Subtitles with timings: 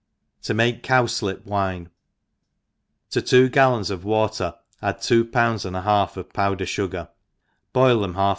[0.31, 1.85] * To make Cdwsiip Wine*•
[3.11, 7.09] TO two gallons of water add two pounds an4 a half of powder fugar,
[7.71, 8.29] boil them half aa hbcif,:\■